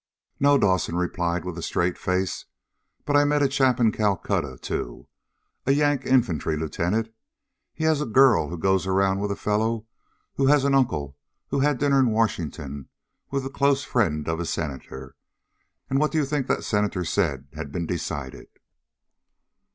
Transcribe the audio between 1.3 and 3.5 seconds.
with a straight face. "But I met a